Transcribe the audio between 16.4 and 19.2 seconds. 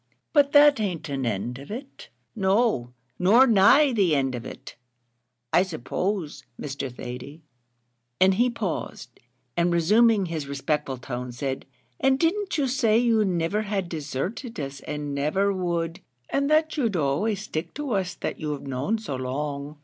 that you'd always stick to us that you've known so